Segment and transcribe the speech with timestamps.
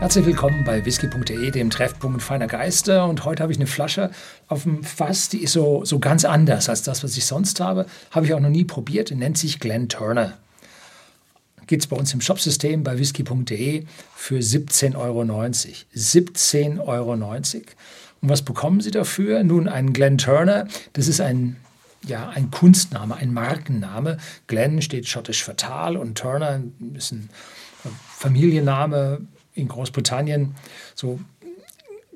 [0.00, 3.08] Herzlich willkommen bei whisky.de, dem Treffpunkt feiner Geister.
[3.08, 4.12] Und heute habe ich eine Flasche
[4.46, 7.84] auf dem Fass, die ist so, so ganz anders als das, was ich sonst habe.
[8.12, 9.10] Habe ich auch noch nie probiert.
[9.10, 10.38] Nennt sich Glen Turner.
[11.66, 15.22] Geht es bei uns im Shopsystem bei whisky.de für 17,90 Euro.
[15.22, 17.12] 17,90 Euro.
[18.20, 19.42] Und was bekommen Sie dafür?
[19.42, 20.68] Nun, einen Glen Turner.
[20.92, 21.56] Das ist ein
[22.06, 24.18] ja, ein Kunstname, ein Markenname.
[24.46, 26.62] Glen steht schottisch für Tal und Turner
[26.94, 27.28] ist ein
[28.16, 29.22] Familienname,
[29.58, 30.54] in Großbritannien.
[30.94, 31.20] So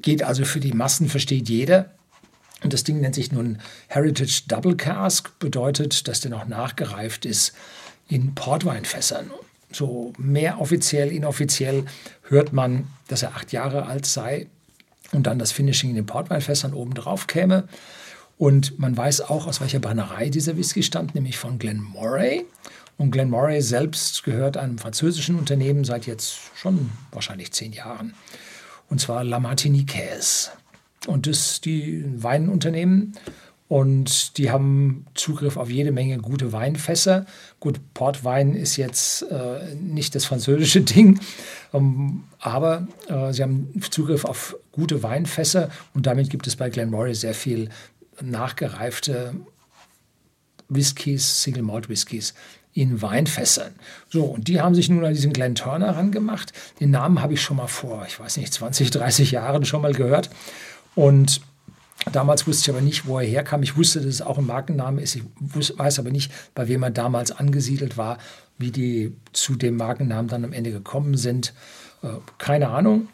[0.00, 1.90] geht also für die Massen, versteht jeder.
[2.62, 7.52] Und das Ding nennt sich nun Heritage Double Cask, bedeutet, dass der noch nachgereift ist
[8.08, 9.30] in Portweinfässern.
[9.72, 11.84] So mehr offiziell, inoffiziell
[12.28, 14.46] hört man, dass er acht Jahre alt sei
[15.12, 17.68] und dann das Finishing in den Portweinfässern oben drauf käme.
[18.38, 22.44] Und man weiß auch, aus welcher Brennerei dieser Whisky stammt, nämlich von Glen Moray.
[22.96, 28.14] Und Glen Moray selbst gehört einem französischen Unternehmen seit jetzt schon wahrscheinlich zehn Jahren.
[28.88, 30.50] Und zwar La Martiniquaise.
[31.06, 33.14] Und das ist die Weinunternehmen.
[33.72, 37.24] Und die haben Zugriff auf jede Menge gute Weinfässer.
[37.58, 41.18] Gut, Portwein ist jetzt äh, nicht das französische Ding,
[41.72, 47.14] ähm, aber äh, sie haben Zugriff auf gute Weinfässer und damit gibt es bei Glenmorangie
[47.14, 47.70] sehr viel
[48.20, 49.36] nachgereifte
[50.68, 52.34] Whiskys, Single Malt Whiskys
[52.74, 53.74] in Weinfässern.
[54.08, 56.52] So, und die haben sich nun an diesen Glen Turner rangemacht.
[56.80, 59.92] Den Namen habe ich schon mal vor, ich weiß nicht, 20, 30 Jahren schon mal
[59.92, 60.30] gehört.
[60.94, 61.42] Und
[62.10, 63.62] damals wusste ich aber nicht, wo er herkam.
[63.62, 65.16] Ich wusste, dass es auch ein Markenname ist.
[65.16, 65.22] Ich
[65.78, 68.18] weiß aber nicht, bei wem er damals angesiedelt war,
[68.58, 71.52] wie die zu dem Markennamen dann am Ende gekommen sind.
[72.02, 73.08] Äh, keine Ahnung.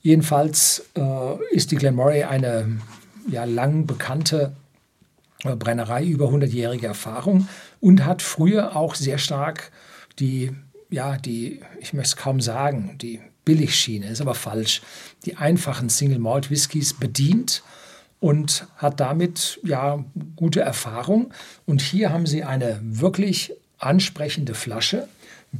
[0.00, 2.78] Jedenfalls äh, ist die Glenmorangie eine
[3.30, 4.52] ja, lang bekannte
[5.42, 7.48] Brennerei, über 100-jährige Erfahrung
[7.80, 9.72] und hat früher auch sehr stark
[10.18, 10.52] die,
[10.90, 14.82] ja, die, ich möchte es kaum sagen, die Billigschiene, ist aber falsch,
[15.24, 17.62] die einfachen Single Malt Whiskys bedient
[18.20, 20.04] und hat damit ja
[20.36, 21.32] gute Erfahrung.
[21.66, 25.08] Und hier haben sie eine wirklich ansprechende Flasche,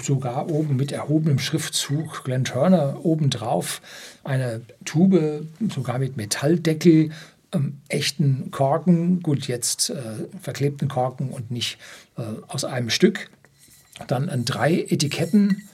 [0.00, 3.82] sogar oben mit erhobenem Schriftzug Glen Turner obendrauf,
[4.24, 7.10] eine Tube, sogar mit Metalldeckel,
[7.52, 9.96] ähm, echten Korken, gut jetzt äh,
[10.40, 11.78] verklebten Korken und nicht
[12.16, 13.30] äh, aus einem Stück.
[14.06, 15.68] Dann ein drei Etiketten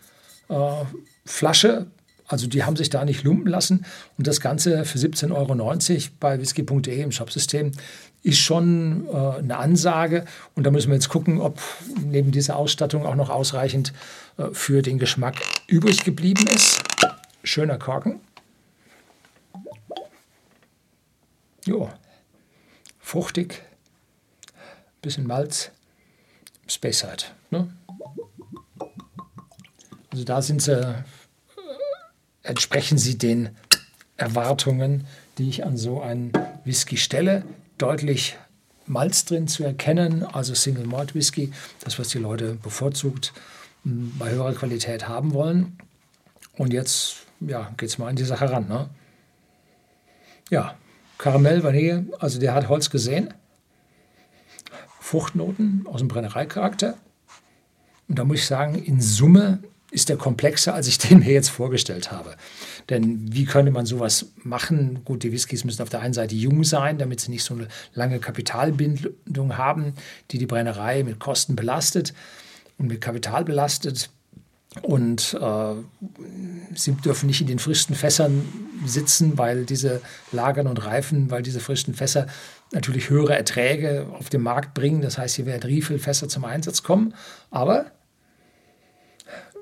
[0.48, 0.84] äh,
[1.24, 1.86] Flasche,
[2.28, 3.86] also die haben sich da nicht lumpen lassen.
[4.18, 7.72] Und das Ganze für 17,90 Euro bei whisky.de im Shopsystem
[8.22, 10.26] ist schon äh, eine Ansage.
[10.54, 11.58] Und da müssen wir jetzt gucken, ob
[12.04, 13.94] neben dieser Ausstattung auch noch ausreichend
[14.36, 16.82] äh, für den Geschmack übrig geblieben ist.
[17.42, 18.20] Schöner Korken.
[21.68, 21.90] Jo,
[22.98, 23.62] fruchtig,
[25.02, 25.70] bisschen Malz,
[26.66, 27.34] Spessart.
[27.50, 27.70] Ne?
[30.10, 30.94] Also da sind sie, äh,
[32.42, 33.54] entsprechen sie den
[34.16, 36.32] Erwartungen, die ich an so einen
[36.64, 37.44] Whisky stelle.
[37.76, 38.38] Deutlich
[38.86, 43.34] Malz drin zu erkennen, also Single Malt Whisky, das, was die Leute bevorzugt
[43.82, 45.76] hm, bei höherer Qualität haben wollen.
[46.56, 48.68] Und jetzt ja, geht es mal an die Sache ran.
[48.68, 48.88] Ne?
[50.48, 50.74] Ja,
[51.18, 53.34] Karamell, Vanille, also der hat Holz gesehen.
[55.00, 56.94] Fruchtnoten aus dem Brennereicharakter.
[58.08, 59.58] Und da muss ich sagen, in Summe
[59.90, 62.36] ist der komplexer, als ich den mir jetzt vorgestellt habe.
[62.88, 65.00] Denn wie könnte man sowas machen?
[65.04, 67.68] Gut, die Whiskys müssen auf der einen Seite jung sein, damit sie nicht so eine
[67.94, 69.94] lange Kapitalbindung haben,
[70.30, 72.14] die die Brennerei mit Kosten belastet
[72.78, 74.10] und mit Kapital belastet.
[74.82, 75.74] Und äh,
[76.74, 78.44] sie dürfen nicht in den frischsten Fässern
[78.84, 80.00] sitzen, weil diese
[80.32, 82.26] lagern und reifen, weil diese frischsten Fässer
[82.72, 85.00] natürlich höhere Erträge auf den Markt bringen.
[85.00, 87.14] Das heißt, hier werden Riefelfässer zum Einsatz kommen.
[87.50, 87.86] Aber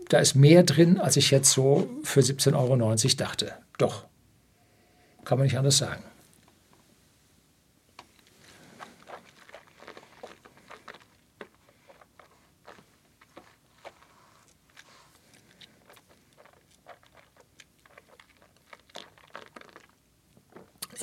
[0.09, 3.53] da ist mehr drin, als ich jetzt so für 17,90 Euro dachte.
[3.79, 4.05] Doch,
[5.25, 6.03] kann man nicht anders sagen.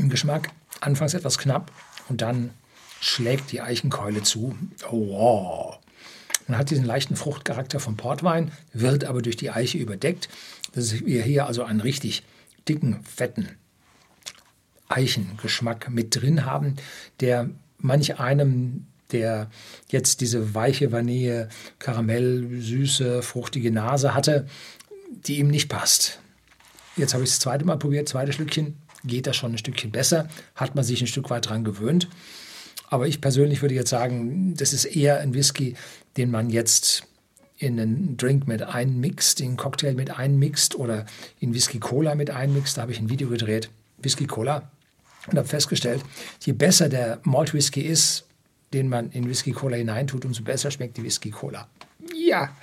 [0.03, 0.49] Im Geschmack
[0.81, 1.71] anfangs etwas knapp
[2.09, 2.49] und dann
[2.99, 4.53] schlägt die Eichenkeule zu.
[4.91, 5.79] Oh, wow.
[6.45, 10.27] Man hat diesen leichten Fruchtcharakter vom Portwein, wird aber durch die Eiche überdeckt,
[10.73, 12.23] dass wir hier also einen richtig
[12.67, 13.47] dicken, fetten
[14.89, 16.75] Eichengeschmack mit drin haben,
[17.21, 19.49] der manch einem, der
[19.87, 21.47] jetzt diese weiche Vanille,
[21.79, 24.47] Karamell, süße, fruchtige Nase hatte,
[25.09, 26.19] die ihm nicht passt.
[26.97, 30.27] Jetzt habe ich das zweite Mal probiert, zweites Schlückchen, geht das schon ein Stückchen besser,
[30.55, 32.07] hat man sich ein Stück weit dran gewöhnt.
[32.89, 35.75] Aber ich persönlich würde jetzt sagen, das ist eher ein Whisky,
[36.17, 37.03] den man jetzt
[37.57, 41.05] in einen Drink mit einmixt, in einen Cocktail mit einmixt oder
[41.39, 42.77] in Whisky Cola mit einmixt.
[42.77, 44.69] Da habe ich ein Video gedreht, Whisky Cola,
[45.27, 46.03] und habe festgestellt,
[46.41, 48.25] je besser der Malt Whisky ist,
[48.73, 51.67] den man in Whisky Cola hineintut, umso besser schmeckt die Whisky Cola.
[52.13, 52.55] Ja,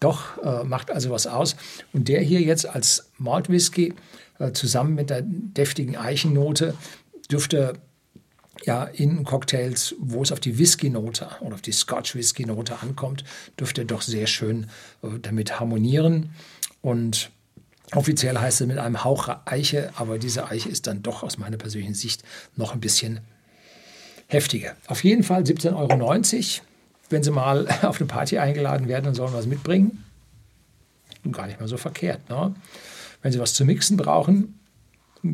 [0.00, 1.56] doch, äh, macht also was aus.
[1.92, 3.94] Und der hier jetzt als Malt Whisky
[4.38, 6.74] äh, zusammen mit der deftigen Eichennote
[7.30, 7.74] dürfte
[8.64, 13.24] ja in Cocktails, wo es auf die Whisky-Note oder auf die Scotch-Whisky-Note ankommt,
[13.58, 14.66] dürfte doch sehr schön
[15.02, 16.30] äh, damit harmonieren.
[16.80, 17.30] Und
[17.92, 21.56] offiziell heißt es mit einem Hauch Eiche, aber diese Eiche ist dann doch aus meiner
[21.56, 22.22] persönlichen Sicht
[22.56, 23.20] noch ein bisschen
[24.26, 24.76] heftiger.
[24.86, 26.66] Auf jeden Fall 17,90 Euro.
[27.10, 30.04] Wenn Sie mal auf eine Party eingeladen werden, dann sollen was mitbringen.
[31.30, 32.28] Gar nicht mal so verkehrt.
[32.28, 32.54] Ne?
[33.22, 34.58] Wenn Sie was zu mixen brauchen,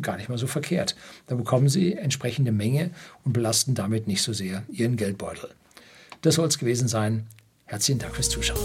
[0.01, 0.95] gar nicht mal so verkehrt.
[1.27, 2.91] Dann bekommen Sie entsprechende Menge
[3.23, 5.49] und belasten damit nicht so sehr Ihren Geldbeutel.
[6.21, 7.27] Das soll es gewesen sein.
[7.65, 8.59] Herzlichen Dank fürs Zuschauen.